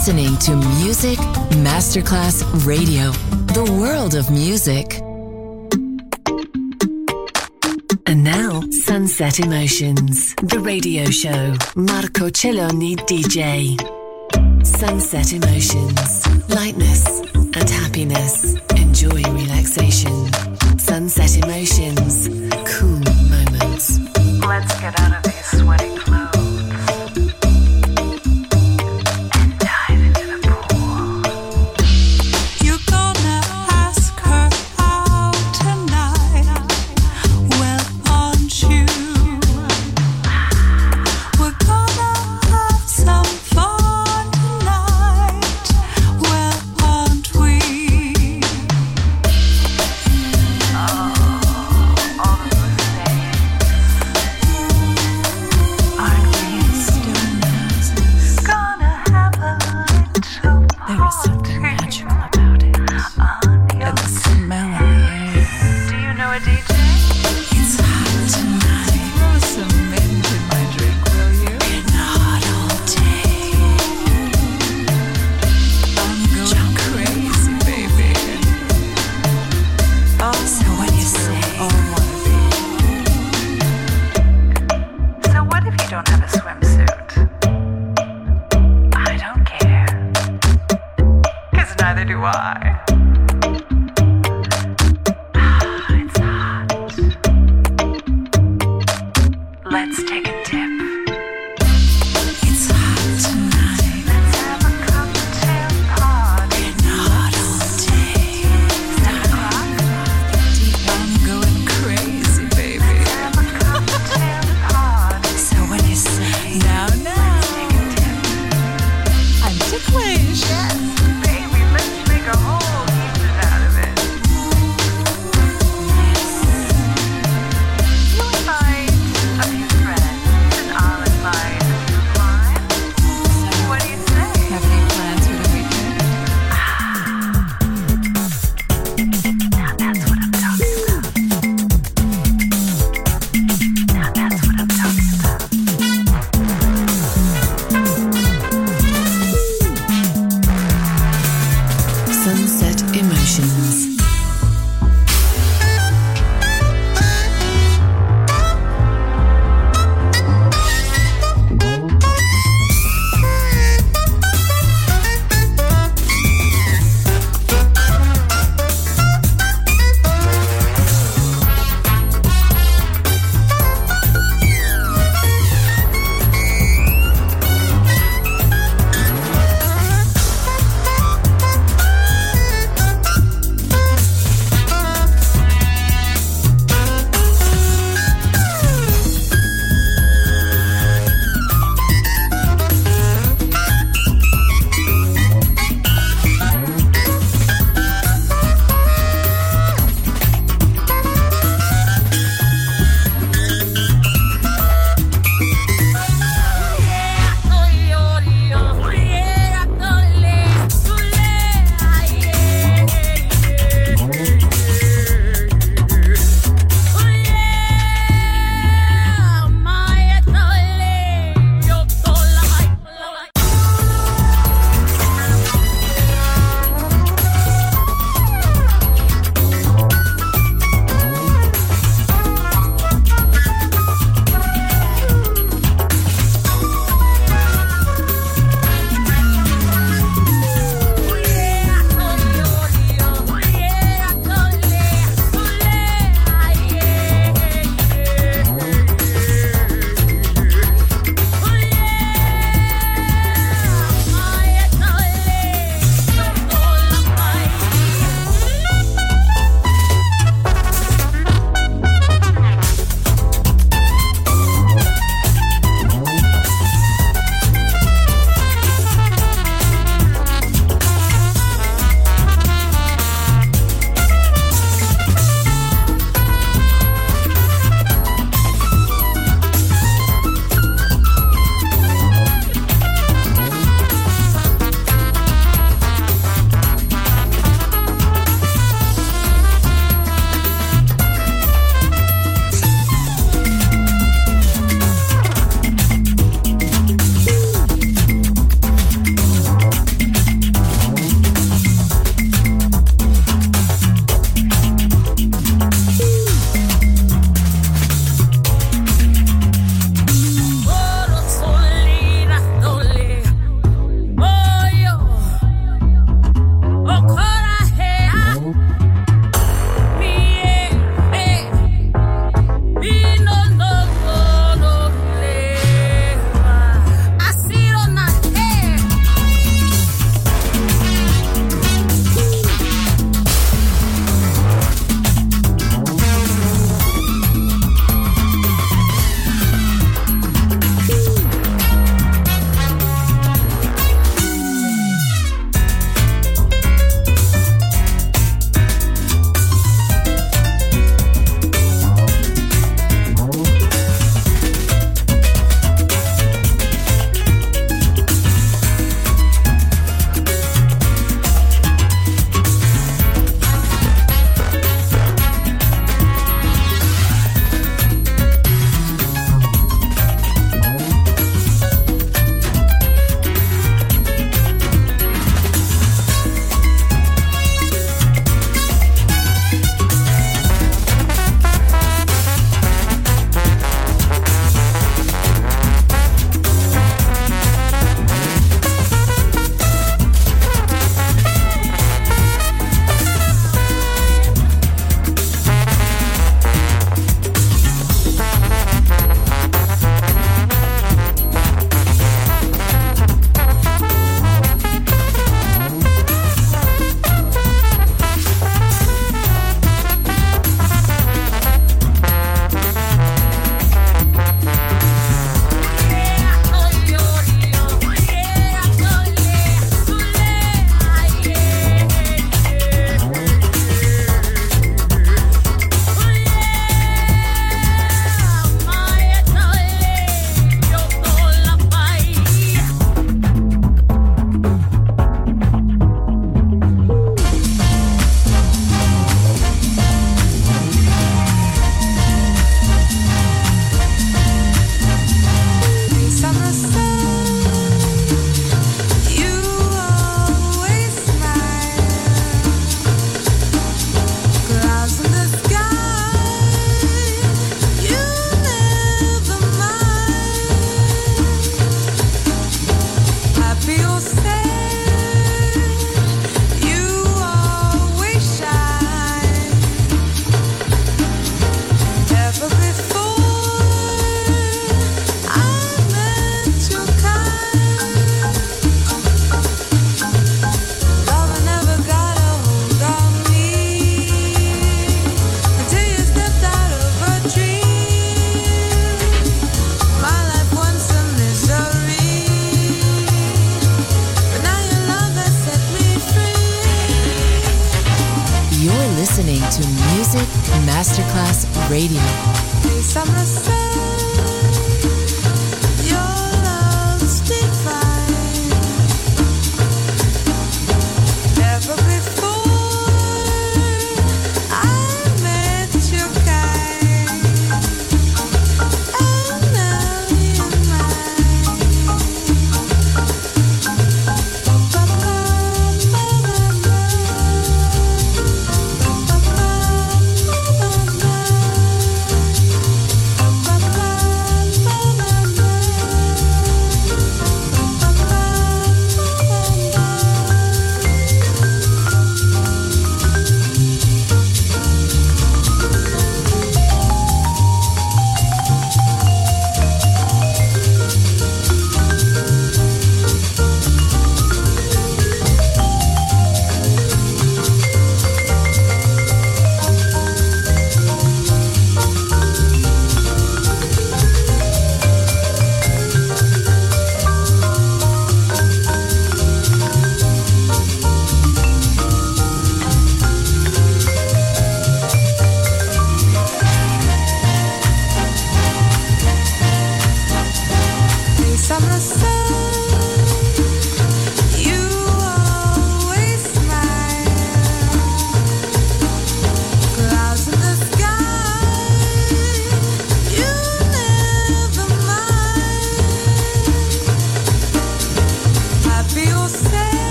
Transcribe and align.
listening 0.00 0.34
to 0.38 0.56
Music 0.82 1.18
Masterclass 1.60 2.42
Radio, 2.66 3.10
the 3.52 3.70
world 3.78 4.14
of 4.14 4.30
music. 4.30 4.98
And 8.06 8.24
now, 8.24 8.62
Sunset 8.70 9.40
Emotions, 9.40 10.34
the 10.36 10.58
radio 10.58 11.04
show. 11.04 11.54
Marco 11.76 12.30
Celloni, 12.30 12.96
DJ. 13.10 13.76
Sunset 14.64 15.34
Emotions, 15.34 16.48
lightness 16.48 17.20
and 17.34 17.68
happiness. 17.68 18.56
Enjoy 18.76 19.22
relaxation. 19.30 20.32
Sunset 20.78 21.36
Emotions, 21.44 22.26
cool 22.64 23.00
moments. 23.28 23.98
Let's 24.48 24.80
get 24.80 24.98
out 24.98 25.18
of 25.18 25.22
these 25.24 25.60
sweaty 25.60 25.89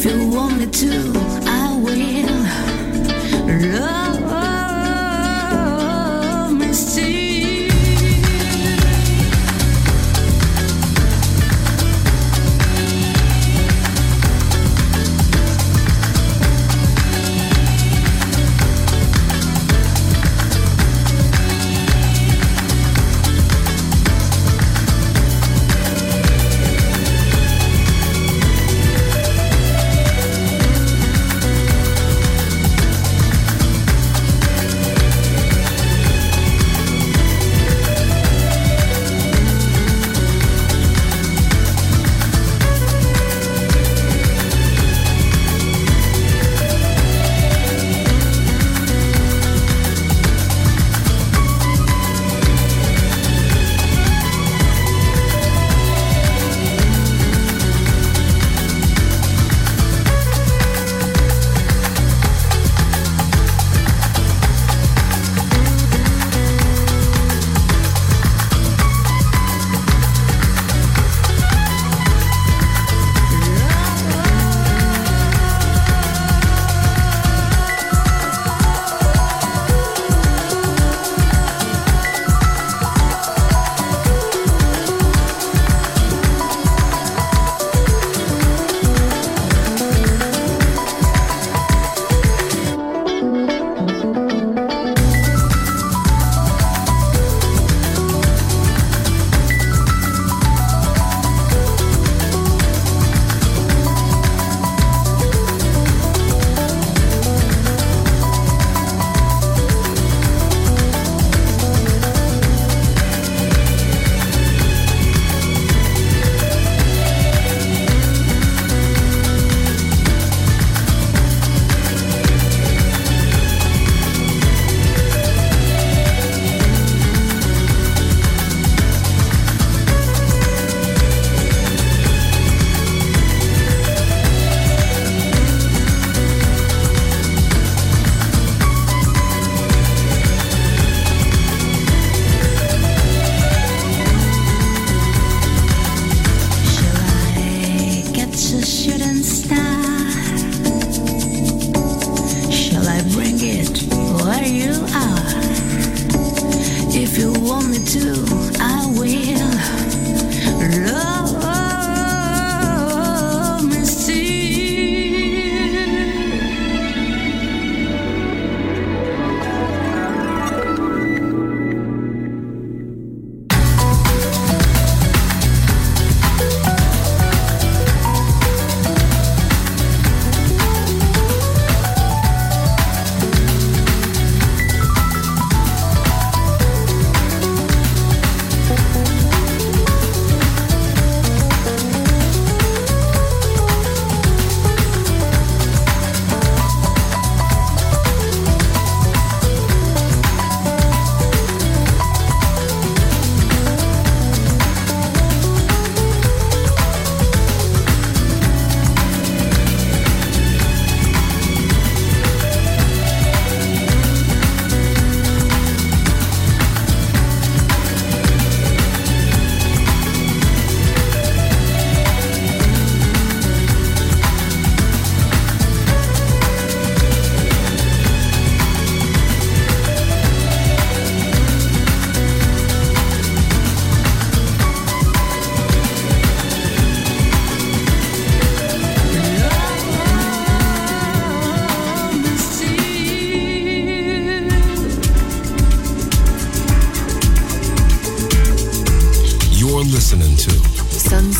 If 0.00 0.04
you 0.04 0.28
want 0.28 0.58
me 0.58 0.66
to, 0.66 1.12
I 1.44 1.76
will. 1.82 2.28
Love 3.72 4.07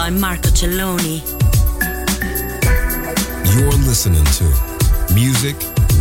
By 0.00 0.08
Marco 0.08 0.48
Celloni. 0.48 1.20
You're 3.52 3.78
listening 3.86 4.24
to 4.38 4.44
Music 5.12 5.56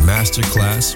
Masterclass 0.08 0.96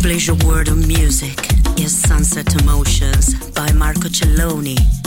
Pleasure 0.00 0.34
world 0.46 0.68
of 0.68 0.86
music 0.88 1.38
is 1.78 1.94
Sunset 1.94 2.58
Emotions 2.62 3.34
by 3.50 3.70
Marco 3.72 4.08
Celloni. 4.08 4.97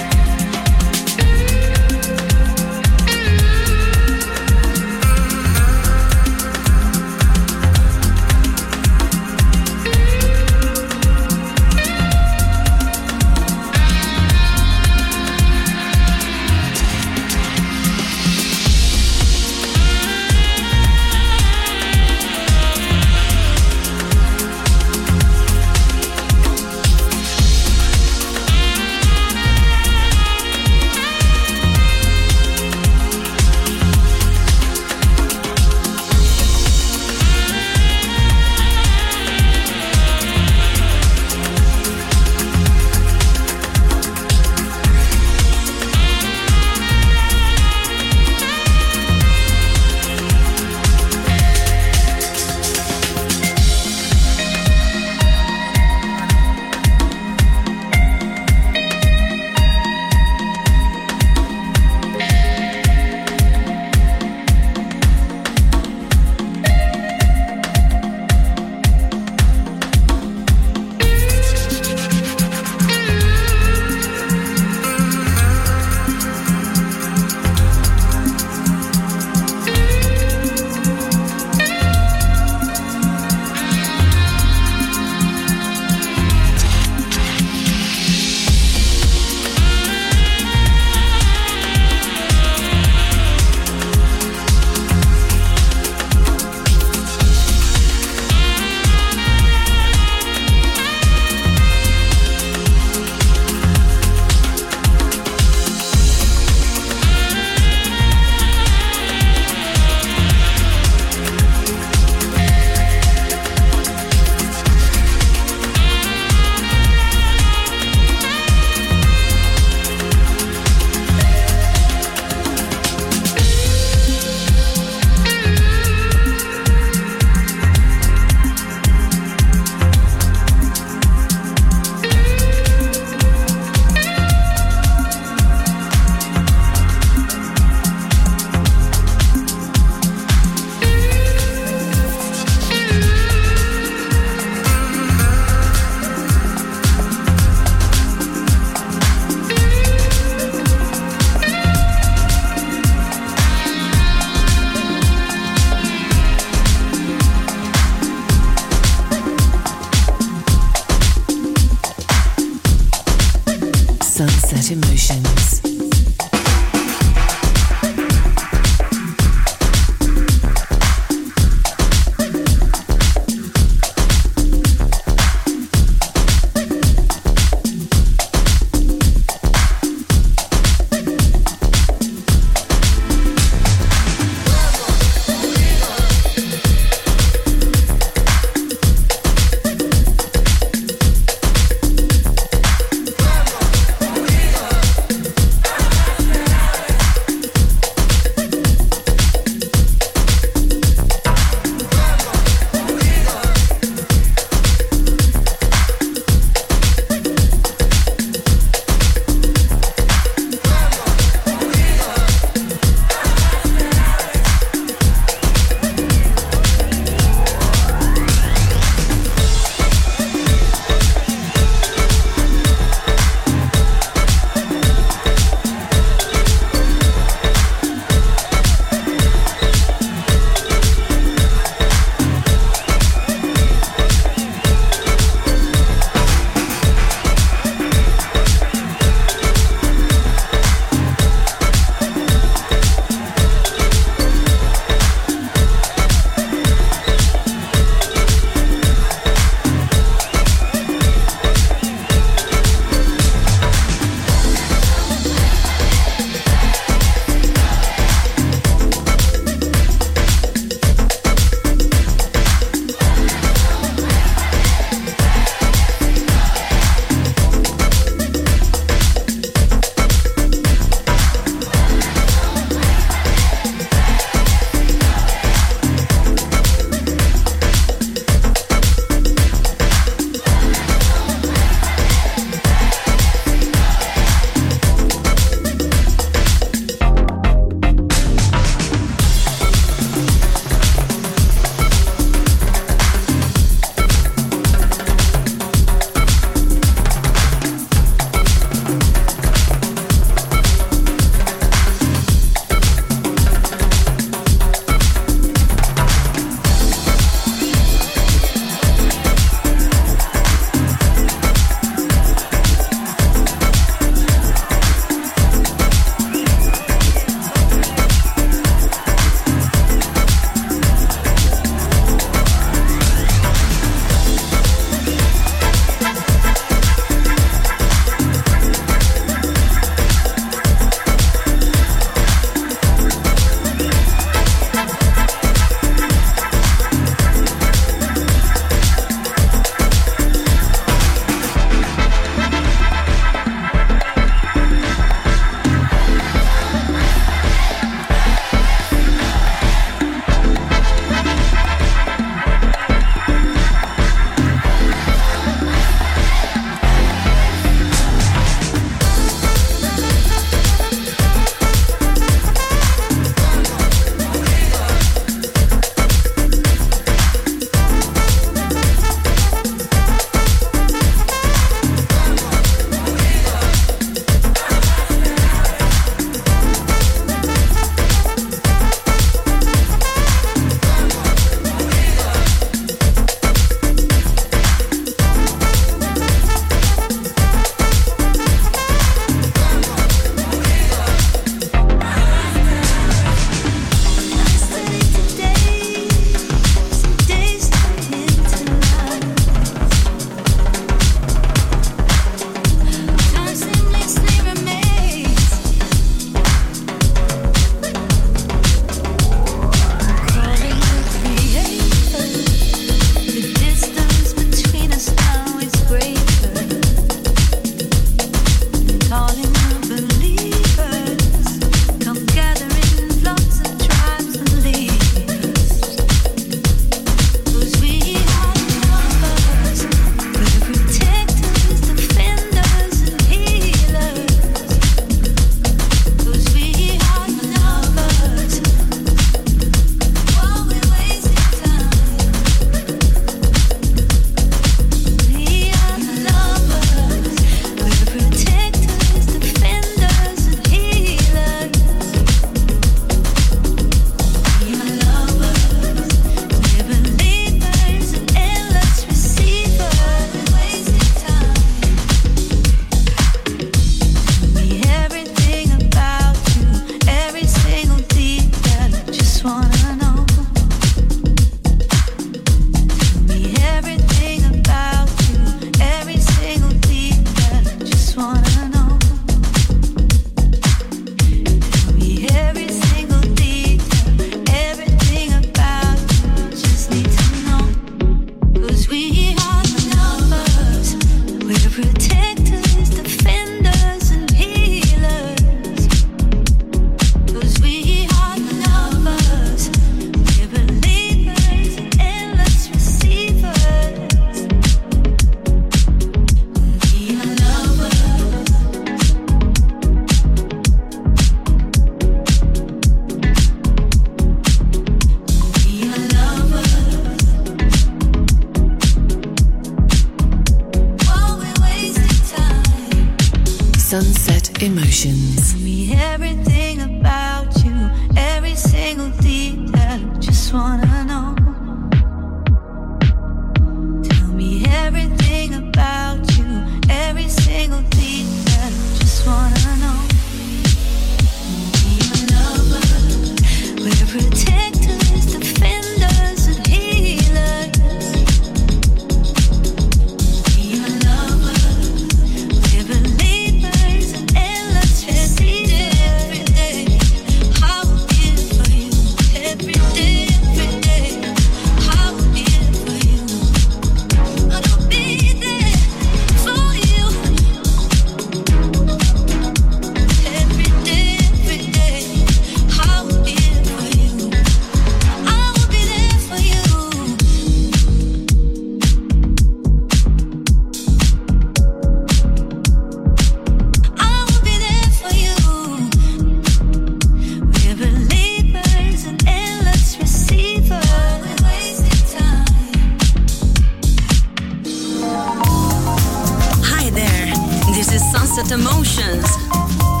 Emotions. 598.61 600.00